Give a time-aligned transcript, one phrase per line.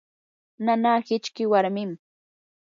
[0.69, 1.91] nanaa hiqchi warmim.